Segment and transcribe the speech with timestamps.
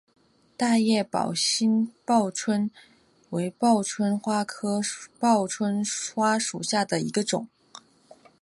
[0.57, 2.71] 大叶宝兴报春
[3.29, 4.81] 为报春花科
[5.19, 5.83] 报春
[6.15, 7.47] 花属下的一个种。